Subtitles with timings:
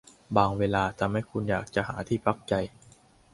[0.37, 2.53] บางเวลาทำให้คุณอยากจะหาที่พักใจ